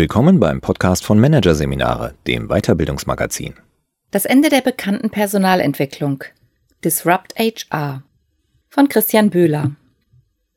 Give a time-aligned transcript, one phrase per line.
[0.00, 3.52] Willkommen beim Podcast von Managerseminare, dem Weiterbildungsmagazin.
[4.10, 6.24] Das Ende der bekannten Personalentwicklung.
[6.82, 8.02] Disrupt HR
[8.70, 9.72] von Christian Böhler.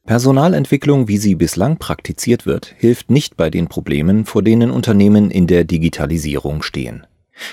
[0.05, 5.46] Personalentwicklung, wie sie bislang praktiziert wird, hilft nicht bei den Problemen, vor denen Unternehmen in
[5.46, 7.05] der Digitalisierung stehen.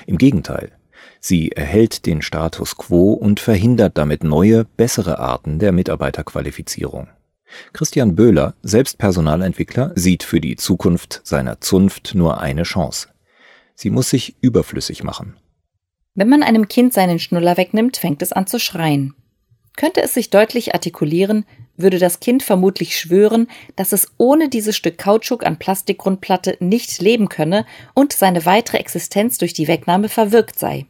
[0.06, 0.70] Im Gegenteil,
[1.18, 7.08] sie erhält den Status quo und verhindert damit neue, bessere Arten der Mitarbeiterqualifizierung.
[7.72, 13.08] Christian Böhler, selbst Personalentwickler, sieht für die Zukunft seiner Zunft nur eine Chance.
[13.74, 15.36] Sie muss sich überflüssig machen.
[16.14, 19.14] Wenn man einem Kind seinen Schnuller wegnimmt, fängt es an zu schreien.
[19.76, 24.98] Könnte es sich deutlich artikulieren, würde das Kind vermutlich schwören, dass es ohne dieses Stück
[24.98, 27.64] Kautschuk an Plastikgrundplatte nicht leben könne
[27.94, 30.86] und seine weitere Existenz durch die Wegnahme verwirkt sei.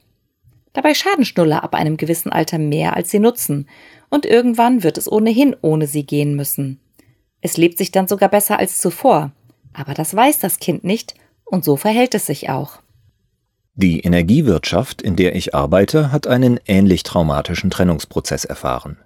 [0.73, 3.69] Dabei schaden Schnuller ab einem gewissen Alter mehr, als sie nutzen,
[4.11, 6.81] und irgendwann wird es ohnehin ohne sie gehen müssen.
[7.41, 9.33] Es lebt sich dann sogar besser als zuvor,
[9.73, 12.81] aber das weiß das Kind nicht, und so verhält es sich auch.
[13.75, 18.99] Die Energiewirtschaft, in der ich arbeite, hat einen ähnlich traumatischen Trennungsprozess erfahren.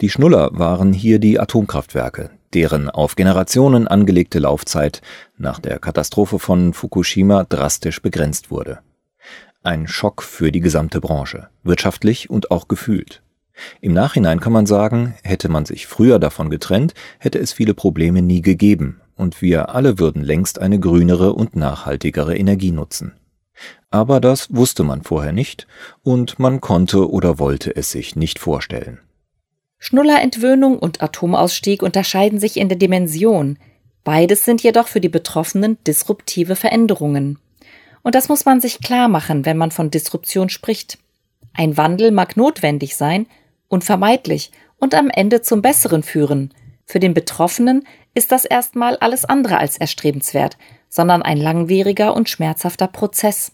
[0.00, 5.00] Die Schnuller waren hier die Atomkraftwerke, deren auf Generationen angelegte Laufzeit
[5.38, 8.80] nach der Katastrophe von Fukushima drastisch begrenzt wurde.
[9.62, 13.22] Ein Schock für die gesamte Branche, wirtschaftlich und auch gefühlt.
[13.80, 18.22] Im Nachhinein kann man sagen, hätte man sich früher davon getrennt, hätte es viele Probleme
[18.22, 23.12] nie gegeben und wir alle würden längst eine grünere und nachhaltigere Energie nutzen.
[23.90, 25.66] Aber das wusste man vorher nicht
[26.02, 28.98] und man konnte oder wollte es sich nicht vorstellen.
[29.78, 33.58] Schnullerentwöhnung und Atomausstieg unterscheiden sich in der Dimension.
[34.04, 37.38] Beides sind jedoch für die Betroffenen disruptive Veränderungen.
[38.02, 40.98] Und das muss man sich klar machen, wenn man von Disruption spricht.
[41.52, 43.26] Ein Wandel mag notwendig sein,
[43.70, 46.52] unvermeidlich und am Ende zum Besseren führen.
[46.84, 50.58] Für den Betroffenen ist das erstmal alles andere als erstrebenswert,
[50.88, 53.52] sondern ein langwieriger und schmerzhafter Prozess.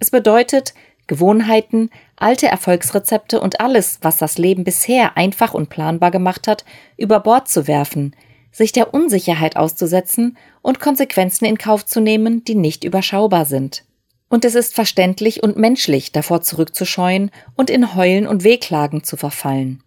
[0.00, 0.74] Es bedeutet,
[1.06, 6.64] Gewohnheiten, alte Erfolgsrezepte und alles, was das Leben bisher einfach und planbar gemacht hat,
[6.96, 8.14] über Bord zu werfen,
[8.52, 13.84] sich der Unsicherheit auszusetzen und Konsequenzen in Kauf zu nehmen, die nicht überschaubar sind.
[14.30, 19.82] Und es ist verständlich und menschlich, davor zurückzuscheuen und in Heulen und Wehklagen zu verfallen.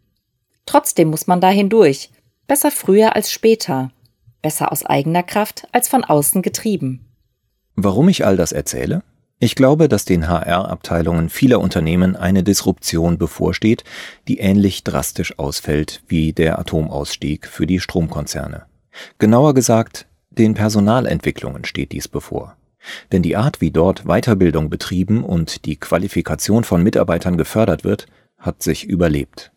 [0.66, 2.12] Trotzdem muss man da hindurch.
[2.46, 3.92] Besser früher als später.
[4.42, 7.06] Besser aus eigener Kraft als von außen getrieben.
[7.76, 9.02] Warum ich all das erzähle?
[9.40, 13.86] Ich glaube, dass den HR-Abteilungen vieler Unternehmen eine Disruption bevorsteht,
[14.28, 18.66] die ähnlich drastisch ausfällt wie der Atomausstieg für die Stromkonzerne.
[19.20, 22.58] Genauer gesagt, den Personalentwicklungen steht dies bevor.
[23.12, 28.08] Denn die Art, wie dort Weiterbildung betrieben und die Qualifikation von Mitarbeitern gefördert wird,
[28.38, 29.52] hat sich überlebt.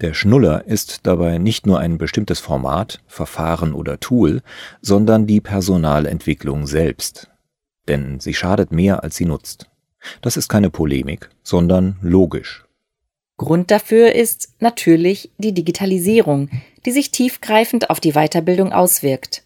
[0.00, 4.42] Der Schnuller ist dabei nicht nur ein bestimmtes Format, Verfahren oder Tool,
[4.80, 7.30] sondern die Personalentwicklung selbst.
[7.88, 9.68] Denn sie schadet mehr, als sie nutzt.
[10.20, 12.64] Das ist keine Polemik, sondern logisch.
[13.36, 16.50] Grund dafür ist natürlich die Digitalisierung,
[16.86, 19.43] die sich tiefgreifend auf die Weiterbildung auswirkt.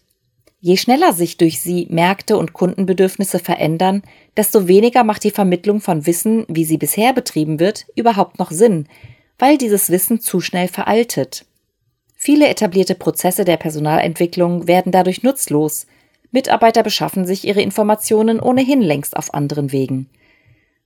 [0.61, 4.03] Je schneller sich durch sie Märkte und Kundenbedürfnisse verändern,
[4.35, 8.87] desto weniger macht die Vermittlung von Wissen, wie sie bisher betrieben wird, überhaupt noch Sinn,
[9.37, 11.45] weil dieses Wissen zu schnell veraltet.
[12.13, 15.87] Viele etablierte Prozesse der Personalentwicklung werden dadurch nutzlos.
[16.31, 20.09] Mitarbeiter beschaffen sich ihre Informationen ohnehin längst auf anderen Wegen.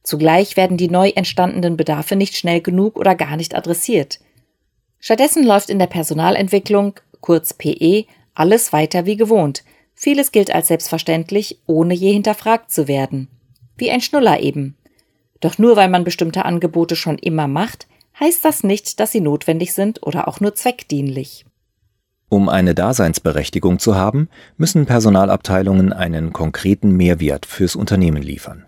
[0.04, 4.20] Zugleich werden die neu entstandenen Bedarfe nicht schnell genug oder gar nicht adressiert.
[5.00, 9.64] Stattdessen läuft in der Personalentwicklung, kurz PE, alles weiter wie gewohnt.
[9.94, 13.28] Vieles gilt als selbstverständlich, ohne je hinterfragt zu werden.
[13.78, 14.76] Wie ein Schnuller eben.
[15.40, 17.88] Doch nur weil man bestimmte Angebote schon immer macht,
[18.20, 21.46] heißt das nicht, dass sie notwendig sind oder auch nur zweckdienlich.
[22.30, 28.66] Um eine Daseinsberechtigung zu haben, müssen Personalabteilungen einen konkreten Mehrwert fürs Unternehmen liefern.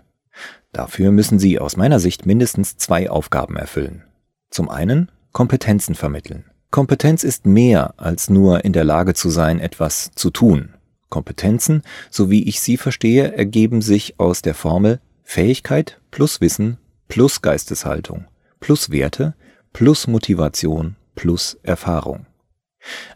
[0.71, 4.03] Dafür müssen sie aus meiner Sicht mindestens zwei Aufgaben erfüllen.
[4.51, 6.45] Zum einen Kompetenzen vermitteln.
[6.75, 10.73] Kompetenz ist mehr als nur in der Lage zu sein, etwas zu tun.
[11.07, 16.77] Kompetenzen, so wie ich sie verstehe, ergeben sich aus der Formel Fähigkeit plus Wissen
[17.07, 18.25] plus Geisteshaltung
[18.59, 19.35] plus Werte
[19.71, 22.25] plus Motivation plus Erfahrung.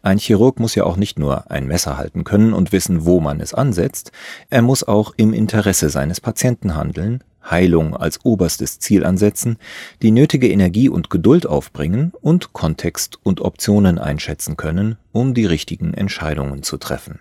[0.02, 3.42] Ein Chirurg muss ja auch nicht nur ein Messer halten können und wissen, wo man
[3.42, 4.14] es ansetzt,
[4.50, 9.58] er muss auch im Interesse seines Patienten handeln, Heilung als oberstes Ziel ansetzen,
[10.02, 15.94] die nötige Energie und Geduld aufbringen und Kontext und Optionen einschätzen können, um die richtigen
[15.94, 17.20] Entscheidungen zu treffen.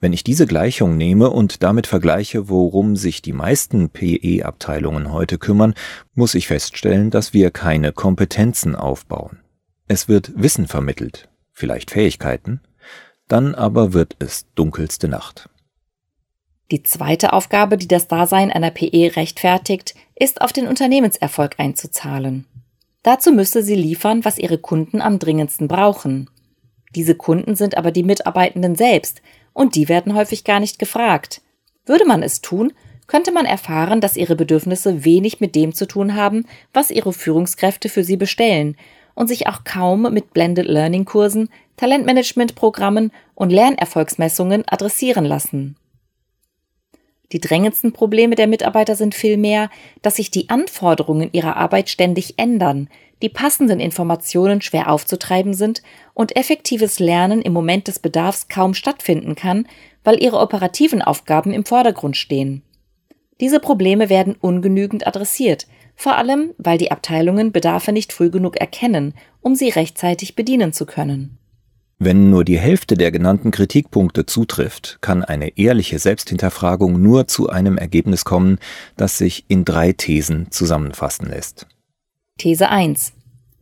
[0.00, 5.74] Wenn ich diese Gleichung nehme und damit vergleiche, worum sich die meisten PE-Abteilungen heute kümmern,
[6.14, 9.38] muss ich feststellen, dass wir keine Kompetenzen aufbauen.
[9.86, 12.60] Es wird Wissen vermittelt, vielleicht Fähigkeiten,
[13.28, 15.48] dann aber wird es dunkelste Nacht.
[16.72, 22.46] Die zweite Aufgabe, die das Dasein einer PE rechtfertigt, ist auf den Unternehmenserfolg einzuzahlen.
[23.02, 26.30] Dazu müsse sie liefern, was ihre Kunden am dringendsten brauchen.
[26.94, 29.20] Diese Kunden sind aber die Mitarbeitenden selbst,
[29.52, 31.42] und die werden häufig gar nicht gefragt.
[31.84, 32.72] Würde man es tun,
[33.06, 37.90] könnte man erfahren, dass ihre Bedürfnisse wenig mit dem zu tun haben, was ihre Führungskräfte
[37.90, 38.78] für sie bestellen
[39.14, 45.76] und sich auch kaum mit Blended Learning Kursen, Talentmanagement-Programmen und Lernerfolgsmessungen adressieren lassen.
[47.32, 49.70] Die drängendsten Probleme der Mitarbeiter sind vielmehr,
[50.02, 52.88] dass sich die Anforderungen ihrer Arbeit ständig ändern,
[53.22, 55.82] die passenden Informationen schwer aufzutreiben sind
[56.12, 59.66] und effektives Lernen im Moment des Bedarfs kaum stattfinden kann,
[60.04, 62.62] weil ihre operativen Aufgaben im Vordergrund stehen.
[63.40, 69.14] Diese Probleme werden ungenügend adressiert, vor allem weil die Abteilungen Bedarfe nicht früh genug erkennen,
[69.40, 71.38] um sie rechtzeitig bedienen zu können.
[72.04, 77.78] Wenn nur die Hälfte der genannten Kritikpunkte zutrifft, kann eine ehrliche Selbsthinterfragung nur zu einem
[77.78, 78.58] Ergebnis kommen,
[78.96, 81.68] das sich in drei Thesen zusammenfassen lässt.
[82.38, 83.12] These 1.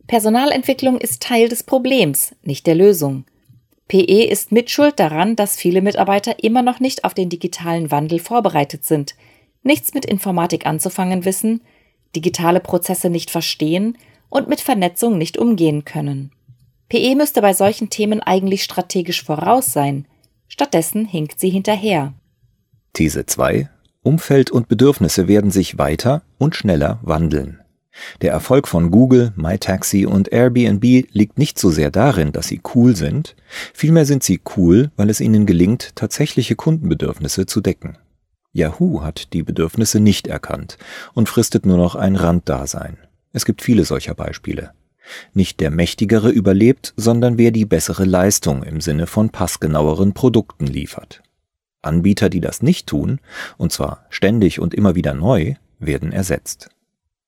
[0.07, 3.25] Personalentwicklung ist Teil des Problems, nicht der Lösung.
[3.87, 8.85] PE ist mitschuld daran, dass viele Mitarbeiter immer noch nicht auf den digitalen Wandel vorbereitet
[8.85, 9.13] sind,
[9.61, 11.61] nichts mit Informatik anzufangen wissen,
[12.15, 13.99] digitale Prozesse nicht verstehen
[14.29, 16.31] und mit Vernetzung nicht umgehen können.
[16.91, 20.05] PE müsste bei solchen Themen eigentlich strategisch voraus sein.
[20.49, 22.13] Stattdessen hinkt sie hinterher.
[22.91, 23.69] These 2.
[24.03, 27.61] Umfeld und Bedürfnisse werden sich weiter und schneller wandeln.
[28.19, 30.83] Der Erfolg von Google, MyTaxi und Airbnb
[31.13, 33.37] liegt nicht so sehr darin, dass sie cool sind,
[33.73, 37.97] vielmehr sind sie cool, weil es ihnen gelingt, tatsächliche Kundenbedürfnisse zu decken.
[38.51, 40.77] Yahoo hat die Bedürfnisse nicht erkannt
[41.13, 42.97] und fristet nur noch ein Randdasein.
[43.31, 44.73] Es gibt viele solcher Beispiele.
[45.33, 51.21] Nicht der Mächtigere überlebt, sondern wer die bessere Leistung im Sinne von passgenaueren Produkten liefert.
[51.81, 53.19] Anbieter, die das nicht tun,
[53.57, 56.69] und zwar ständig und immer wieder neu, werden ersetzt.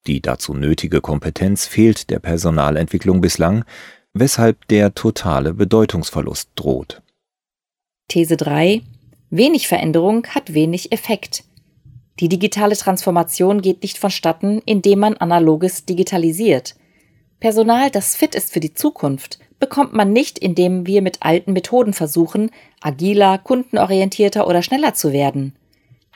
[0.05, 3.63] Die dazu nötige Kompetenz fehlt der Personalentwicklung bislang,
[4.13, 7.01] weshalb der totale Bedeutungsverlust droht.
[8.09, 8.81] These 3.
[9.29, 11.45] Wenig Veränderung hat wenig Effekt.
[12.19, 16.75] Die digitale Transformation geht nicht vonstatten, indem man analoges digitalisiert.
[17.43, 21.91] Personal, das fit ist für die Zukunft, bekommt man nicht, indem wir mit alten Methoden
[21.91, 25.53] versuchen, agiler, kundenorientierter oder schneller zu werden.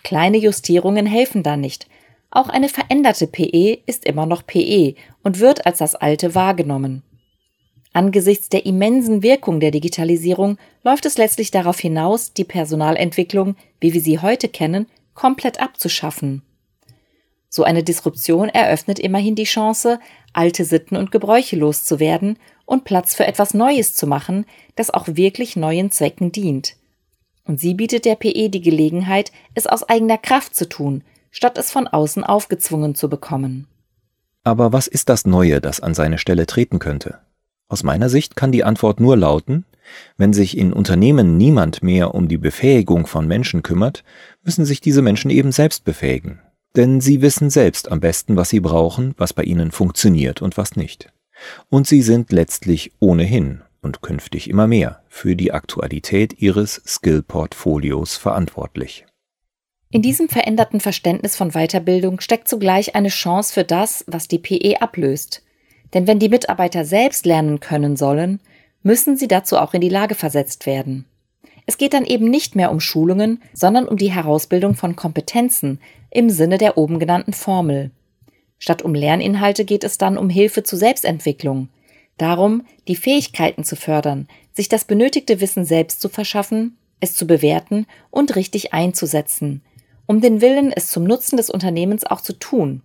[0.06, 1.90] Kleine Justierungen helfen da nicht.
[2.32, 7.04] Auch eine veränderte PE ist immer noch PE und wird als das alte wahrgenommen.
[7.92, 14.00] Angesichts der immensen Wirkung der Digitalisierung läuft es letztlich darauf hinaus, die Personalentwicklung, wie wir
[14.00, 16.44] sie heute kennen, komplett abzuschaffen.
[17.50, 20.00] So eine Disruption eröffnet immerhin die Chance,
[20.34, 24.46] alte Sitten und Gebräuche loszuwerden und Platz für etwas Neues zu machen,
[24.76, 26.76] das auch wirklich neuen Zwecken dient.
[27.46, 31.72] Und sie bietet der PE die Gelegenheit, es aus eigener Kraft zu tun, statt es
[31.72, 33.68] von außen aufgezwungen zu bekommen.
[34.44, 37.20] Aber was ist das Neue, das an seine Stelle treten könnte?
[37.70, 39.66] Aus meiner Sicht kann die Antwort nur lauten,
[40.18, 44.04] wenn sich in Unternehmen niemand mehr um die Befähigung von Menschen kümmert,
[44.44, 46.42] müssen sich diese Menschen eben selbst befähigen
[46.76, 50.76] denn sie wissen selbst am besten, was sie brauchen, was bei ihnen funktioniert und was
[50.76, 51.12] nicht.
[51.70, 59.06] Und sie sind letztlich ohnehin und künftig immer mehr für die Aktualität ihres Skill-Portfolios verantwortlich.
[59.90, 64.82] In diesem veränderten Verständnis von Weiterbildung steckt zugleich eine Chance für das, was die PE
[64.82, 65.44] ablöst.
[65.94, 68.42] Denn wenn die Mitarbeiter selbst lernen können sollen,
[68.84, 71.06] müssen sie dazu auch in die Lage versetzt werden.
[71.68, 76.30] Es geht dann eben nicht mehr um Schulungen, sondern um die Herausbildung von Kompetenzen im
[76.30, 77.92] Sinne der oben genannten Formel.
[78.58, 81.68] Statt um Lerninhalte geht es dann um Hilfe zur Selbstentwicklung,
[82.18, 87.86] darum, die Fähigkeiten zu fördern, sich das benötigte Wissen selbst zu verschaffen, es zu bewerten
[88.10, 89.62] und richtig einzusetzen,
[90.08, 92.82] um den Willen, es zum Nutzen des Unternehmens auch zu tun.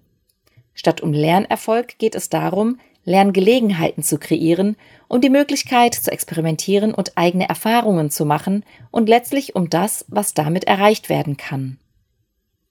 [0.74, 4.76] Statt um Lernerfolg geht es darum, Lerngelegenheiten zu kreieren,
[5.08, 10.34] um die Möglichkeit zu experimentieren und eigene Erfahrungen zu machen und letztlich um das, was
[10.34, 11.78] damit erreicht werden kann.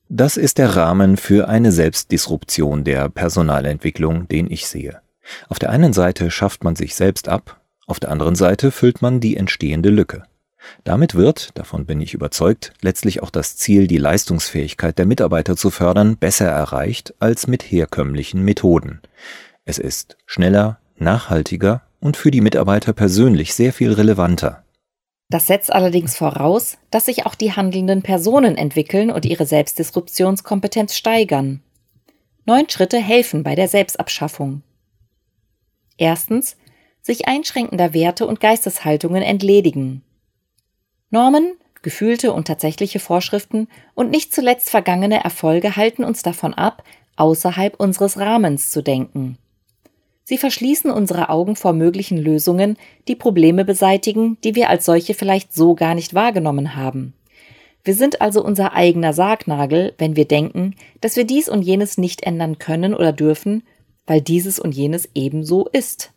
[0.10, 5.02] Das ist der Rahmen für eine Selbstdisruption der Personalentwicklung, den ich sehe.
[5.48, 9.20] Auf der einen Seite schafft man sich selbst ab, auf der anderen Seite füllt man
[9.20, 10.24] die entstehende Lücke.
[10.84, 15.70] Damit wird, davon bin ich überzeugt, letztlich auch das Ziel, die Leistungsfähigkeit der Mitarbeiter zu
[15.70, 19.02] fördern, besser erreicht als mit herkömmlichen Methoden.
[19.66, 24.64] Es ist schneller, nachhaltiger und für die Mitarbeiter persönlich sehr viel relevanter.
[25.30, 31.62] Das setzt allerdings voraus, dass sich auch die handelnden Personen entwickeln und ihre Selbstdisruptionskompetenz steigern.
[32.46, 34.64] Neun Schritte helfen bei der Selbstabschaffung.
[35.98, 36.58] Erstens,
[37.02, 40.04] sich einschränkender Werte und Geisteshaltungen entledigen.
[41.12, 46.84] Normen, Gefühlte und tatsächliche Vorschriften und nicht zuletzt vergangene Erfolge halten uns davon ab,
[47.16, 49.38] außerhalb unseres Rahmens zu denken.
[50.24, 55.54] Sie verschließen unsere Augen vor möglichen Lösungen, die Probleme beseitigen, die wir als solche vielleicht
[55.54, 57.14] so gar nicht wahrgenommen haben.
[57.84, 62.24] Wir sind also unser eigener Sargnagel, wenn wir denken, dass wir dies und jenes nicht
[62.24, 63.64] ändern können oder dürfen,
[64.06, 66.12] weil dieses und jenes ebenso ist.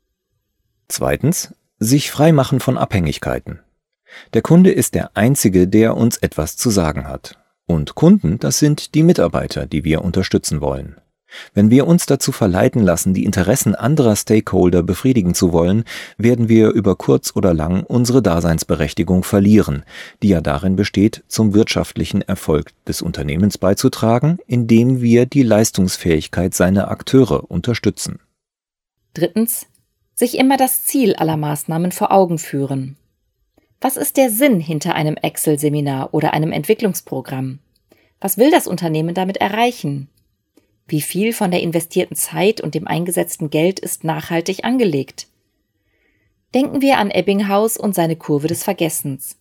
[0.88, 3.60] Zweitens, sich freimachen von Abhängigkeiten.
[4.34, 7.38] Der Kunde ist der Einzige, der uns etwas zu sagen hat.
[7.66, 11.00] Und Kunden, das sind die Mitarbeiter, die wir unterstützen wollen.
[11.52, 15.84] Wenn wir uns dazu verleiten lassen, die Interessen anderer Stakeholder befriedigen zu wollen,
[16.18, 19.84] werden wir über kurz oder lang unsere Daseinsberechtigung verlieren,
[20.22, 26.90] die ja darin besteht, zum wirtschaftlichen Erfolg des Unternehmens beizutragen, indem wir die Leistungsfähigkeit seiner
[26.90, 28.18] Akteure unterstützen.
[29.14, 29.66] Drittens,
[30.14, 32.96] sich immer das Ziel aller Maßnahmen vor Augen führen.
[33.80, 37.58] Was ist der Sinn hinter einem Excel-Seminar oder einem Entwicklungsprogramm?
[38.20, 40.08] Was will das Unternehmen damit erreichen?
[40.86, 45.28] Wie viel von der investierten Zeit und dem eingesetzten Geld ist nachhaltig angelegt?
[46.54, 49.36] Denken wir an Ebbinghaus und seine Kurve des Vergessens.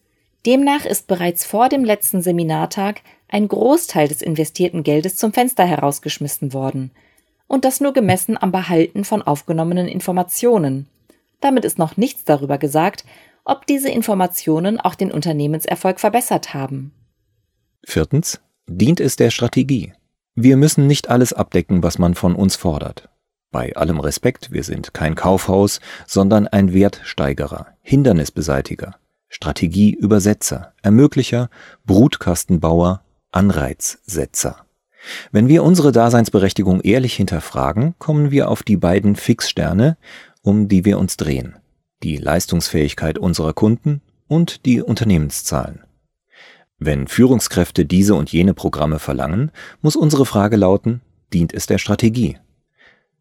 [0.45, 6.53] Demnach ist bereits vor dem letzten Seminartag ein Großteil des investierten Geldes zum Fenster herausgeschmissen
[6.53, 6.91] worden–
[7.53, 10.87] und das nur gemessen am Behalten von aufgenommenen Informationen.
[11.39, 13.05] Damit ist noch nichts darüber gesagt,
[13.45, 16.93] ob diese Informationen auch den Unternehmenserfolg verbessert haben.
[17.83, 18.41] Viertens.
[18.65, 19.93] Dient es der Strategie?
[20.35, 23.07] Wir müssen nicht alles abdecken, was man von uns fordert.
[23.51, 28.95] Bei allem Respekt, wir sind kein Kaufhaus, sondern ein Wertsteigerer, Hindernisbeseitiger,
[29.29, 31.51] Strategieübersetzer, Ermöglicher,
[31.85, 34.65] Brutkastenbauer, Anreizsetzer.
[35.31, 39.97] Wenn wir unsere Daseinsberechtigung ehrlich hinterfragen, kommen wir auf die beiden Fixsterne,
[40.41, 41.57] um die wir uns drehen.
[42.01, 45.83] Die Leistungsfähigkeit unserer Kunden und die Unternehmenszahlen.
[46.85, 50.99] Wenn Führungskräfte diese und jene Programme verlangen, muss unsere Frage lauten,
[51.31, 52.39] dient es der Strategie?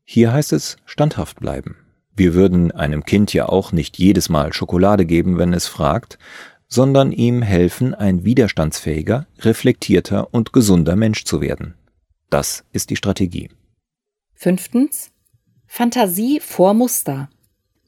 [0.02, 1.76] Hier heißt es standhaft bleiben.
[2.16, 6.18] Wir würden einem Kind ja auch nicht jedes Mal Schokolade geben, wenn es fragt,
[6.66, 11.74] sondern ihm helfen, ein widerstandsfähiger, reflektierter und gesunder Mensch zu werden.
[12.30, 13.48] Das ist die Strategie.
[14.34, 15.12] Fünftens.
[15.68, 17.28] Fantasie vor Muster.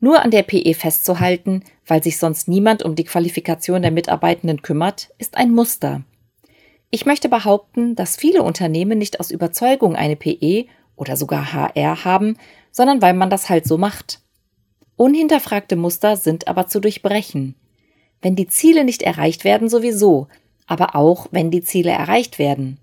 [0.04, 5.08] Nur an der PE festzuhalten, weil sich sonst niemand um die Qualifikation der Mitarbeitenden kümmert,
[5.16, 6.02] ist ein Muster.
[6.90, 12.36] Ich möchte behaupten, dass viele Unternehmen nicht aus Überzeugung eine PE oder sogar HR haben,
[12.70, 14.20] sondern weil man das halt so macht.
[14.96, 17.54] Unhinterfragte Muster sind aber zu durchbrechen
[18.24, 20.28] wenn die Ziele nicht erreicht werden sowieso,
[20.66, 22.78] aber auch wenn die Ziele erreicht werden.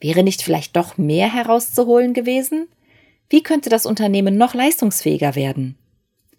[0.00, 2.66] Wäre nicht vielleicht doch mehr herauszuholen gewesen?
[3.30, 5.78] Wie könnte das Unternehmen noch leistungsfähiger werden?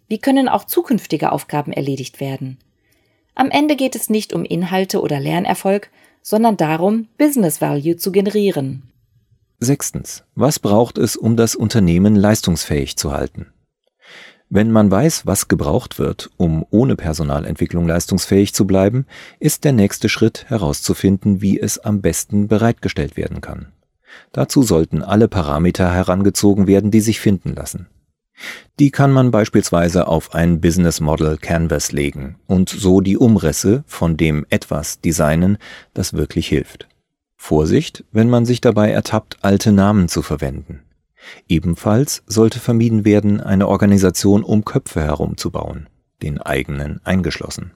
[0.08, 2.58] Wie können auch zukünftige Aufgaben erledigt werden?
[3.34, 5.90] Am Ende geht es nicht um Inhalte oder Lernerfolg,
[6.22, 8.82] sondern darum, Business Value zu generieren.
[9.60, 10.24] Sechstens.
[10.34, 13.46] Was braucht es, um das Unternehmen leistungsfähig zu halten?
[14.50, 19.06] Wenn man weiß, was gebraucht wird, um ohne Personalentwicklung leistungsfähig zu bleiben,
[19.40, 23.72] ist der nächste Schritt herauszufinden, wie es am besten bereitgestellt werden kann.
[24.32, 27.88] Dazu sollten alle Parameter herangezogen werden, die sich finden lassen.
[28.78, 34.16] Die kann man beispielsweise auf ein Business Model Canvas legen und so die Umrisse von
[34.16, 35.58] dem etwas designen,
[35.94, 36.88] das wirklich hilft.
[37.36, 40.82] Vorsicht, wenn man sich dabei ertappt, alte Namen zu verwenden.
[41.48, 45.88] Ebenfalls sollte vermieden werden, eine Organisation um Köpfe herumzubauen,
[46.22, 47.72] den eigenen eingeschlossen.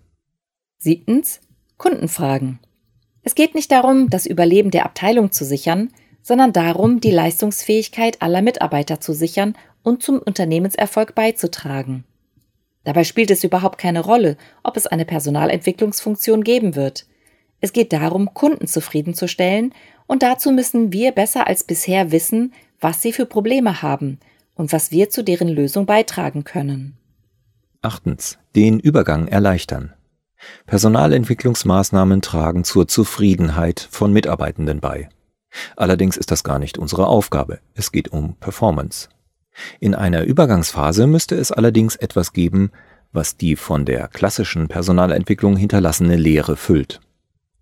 [0.78, 1.40] Siebtens.
[1.78, 2.60] Kundenfragen.
[3.22, 5.90] Es geht nicht darum, das Überleben der Abteilung zu sichern,
[6.22, 12.04] sondern darum, die Leistungsfähigkeit aller Mitarbeiter zu sichern und zum Unternehmenserfolg beizutragen.
[12.84, 17.06] Dabei spielt es überhaupt keine Rolle, ob es eine Personalentwicklungsfunktion geben wird.
[17.60, 19.74] Es geht darum, Kunden zufriedenzustellen,
[20.06, 24.18] und dazu müssen wir besser als bisher wissen, was sie für Probleme haben
[24.54, 26.96] und was wir zu deren Lösung beitragen können.
[27.80, 28.38] Achtens.
[28.54, 29.92] Den Übergang erleichtern.
[30.66, 35.08] Personalentwicklungsmaßnahmen tragen zur Zufriedenheit von Mitarbeitenden bei.
[35.76, 37.60] Allerdings ist das gar nicht unsere Aufgabe.
[37.74, 39.08] Es geht um Performance.
[39.80, 42.70] In einer Übergangsphase müsste es allerdings etwas geben,
[43.12, 47.00] was die von der klassischen Personalentwicklung hinterlassene Lehre füllt.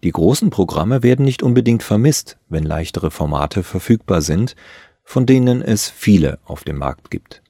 [0.02, 4.54] Die großen Programme werden nicht unbedingt vermisst, wenn leichtere Formate verfügbar sind,
[5.02, 7.42] von denen es viele auf dem Markt gibt.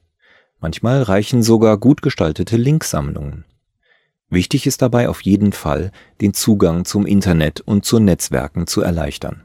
[0.58, 3.44] Manchmal reichen sogar gut gestaltete Linksammlungen.
[4.30, 9.44] Wichtig ist dabei auf jeden Fall, den Zugang zum Internet und zu Netzwerken zu erleichtern.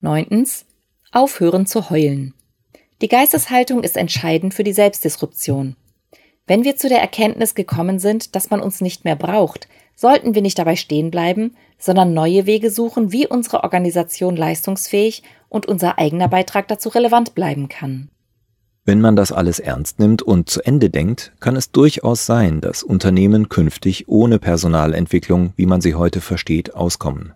[0.00, 0.64] Neuntens.
[1.10, 2.32] Aufhören zu heulen.
[3.02, 5.74] Die Geisteshaltung ist entscheidend für die Selbstdisruption.
[6.46, 10.42] Wenn wir zu der Erkenntnis gekommen sind, dass man uns nicht mehr braucht, sollten wir
[10.42, 16.28] nicht dabei stehen bleiben, sondern neue Wege suchen, wie unsere Organisation leistungsfähig und unser eigener
[16.28, 18.08] Beitrag dazu relevant bleiben kann.
[18.84, 22.84] Wenn man das alles ernst nimmt und zu Ende denkt, kann es durchaus sein, dass
[22.84, 27.34] Unternehmen künftig ohne Personalentwicklung, wie man sie heute versteht, auskommen.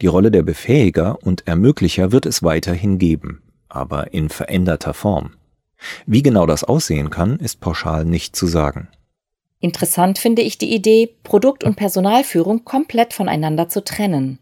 [0.00, 5.32] Die Rolle der Befähiger und Ermöglicher wird es weiterhin geben, aber in veränderter Form.
[6.06, 8.88] Wie genau das aussehen kann, ist pauschal nicht zu sagen.
[9.60, 14.38] Interessant finde ich die Idee, Produkt- und Personalführung komplett voneinander zu trennen.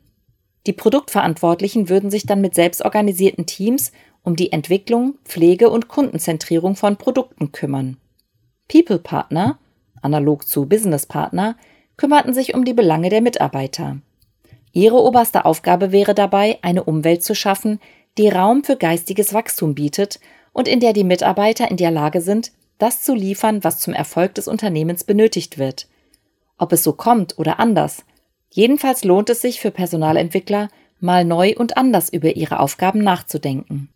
[0.67, 3.93] Die Produktverantwortlichen würden sich dann mit selbstorganisierten Teams
[4.23, 7.97] um die Entwicklung, Pflege und Kundenzentrierung von Produkten kümmern.
[8.69, 9.59] People Partner,
[10.03, 11.57] analog zu Business Partner,
[11.97, 13.99] kümmerten sich um die Belange der Mitarbeiter.
[14.73, 17.81] Ihre oberste Aufgabe wäre dabei, eine Umwelt zu schaffen,
[18.17, 20.21] die Raum für geistiges Wachstum bietet
[20.53, 24.35] und in der die Mitarbeiter in der Lage sind, das zu liefern, was zum Erfolg
[24.35, 25.89] des Unternehmens benötigt wird.
[26.59, 28.05] Ob es so kommt oder anders.
[28.51, 30.69] Jedenfalls lohnt es sich für Personalentwickler,
[31.01, 33.89] mal neu und anders über ihre Aufgaben nachzudenken.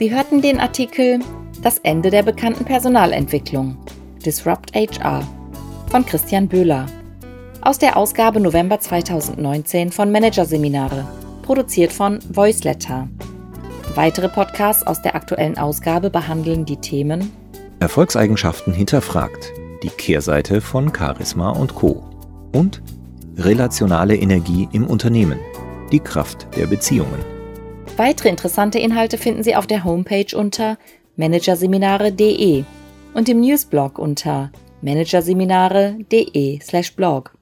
[0.00, 1.18] Sie hörten den Artikel
[1.60, 3.76] Das Ende der bekannten Personalentwicklung
[4.24, 5.28] Disrupt HR
[5.90, 6.86] von Christian Böhler
[7.60, 11.06] aus der Ausgabe November 2019 von Managerseminare,
[11.42, 13.08] produziert von Voiceletter.
[13.94, 17.30] Weitere Podcasts aus der aktuellen Ausgabe behandeln die Themen
[17.80, 19.52] Erfolgseigenschaften hinterfragt,
[19.82, 22.02] die Kehrseite von Charisma und Co.
[22.52, 22.80] und
[23.36, 25.38] relationale Energie im Unternehmen,
[25.92, 27.39] die Kraft der Beziehungen.
[28.00, 30.78] Weitere interessante Inhalte finden Sie auf der Homepage unter
[31.16, 32.64] managerseminare.de
[33.12, 37.36] und im Newsblog unter managerseminare.de/blog.